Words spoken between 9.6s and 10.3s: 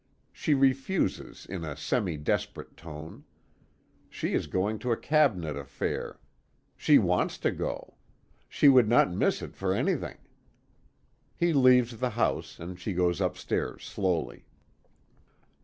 anything!